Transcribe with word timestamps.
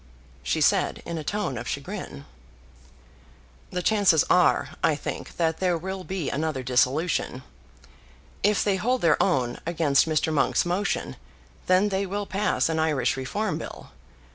she 0.41 0.59
said 0.61 1.03
in 1.05 1.19
a 1.19 1.23
tone 1.23 1.59
of 1.59 1.67
chagrin. 1.67 2.25
"The 3.69 3.83
chances 3.83 4.23
are, 4.31 4.69
I 4.83 4.95
think, 4.95 5.37
that 5.37 5.59
there 5.59 5.77
will 5.77 6.03
be 6.03 6.31
another 6.31 6.63
dissolution. 6.63 7.43
If 8.41 8.63
they 8.63 8.77
hold 8.77 9.01
their 9.01 9.21
own 9.21 9.59
against 9.63 10.07
Mr. 10.09 10.33
Monk's 10.33 10.65
motion, 10.65 11.17
then 11.67 11.89
they 11.89 12.07
will 12.07 12.25
pass 12.25 12.67
an 12.67 12.79
Irish 12.79 13.15
Reform 13.15 13.59
Bill. 13.59 13.91